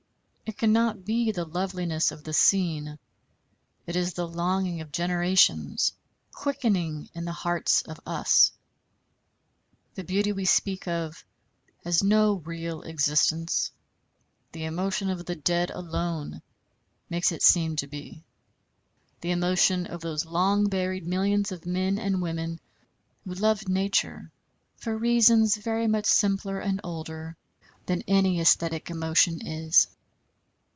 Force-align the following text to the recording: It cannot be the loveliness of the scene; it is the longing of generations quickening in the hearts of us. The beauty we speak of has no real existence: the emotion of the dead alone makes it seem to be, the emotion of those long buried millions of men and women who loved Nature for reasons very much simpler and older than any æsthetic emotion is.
It 0.43 0.57
cannot 0.57 1.05
be 1.05 1.31
the 1.31 1.45
loveliness 1.45 2.11
of 2.11 2.25
the 2.25 2.33
scene; 2.33 2.99
it 3.87 3.95
is 3.95 4.15
the 4.15 4.27
longing 4.27 4.81
of 4.81 4.91
generations 4.91 5.93
quickening 6.33 7.07
in 7.13 7.23
the 7.23 7.31
hearts 7.31 7.83
of 7.83 8.01
us. 8.05 8.51
The 9.95 10.03
beauty 10.03 10.33
we 10.33 10.43
speak 10.43 10.89
of 10.89 11.23
has 11.85 12.03
no 12.03 12.33
real 12.33 12.81
existence: 12.81 13.71
the 14.51 14.65
emotion 14.65 15.09
of 15.09 15.25
the 15.25 15.37
dead 15.37 15.71
alone 15.71 16.41
makes 17.09 17.31
it 17.31 17.41
seem 17.43 17.77
to 17.77 17.87
be, 17.87 18.21
the 19.21 19.31
emotion 19.31 19.85
of 19.87 20.01
those 20.01 20.25
long 20.25 20.67
buried 20.67 21.07
millions 21.07 21.53
of 21.53 21.65
men 21.65 21.97
and 21.97 22.21
women 22.21 22.59
who 23.23 23.35
loved 23.35 23.69
Nature 23.69 24.29
for 24.75 24.97
reasons 24.97 25.55
very 25.55 25.87
much 25.87 26.07
simpler 26.07 26.59
and 26.59 26.81
older 26.83 27.37
than 27.85 28.03
any 28.05 28.35
æsthetic 28.35 28.89
emotion 28.89 29.39
is. 29.47 29.87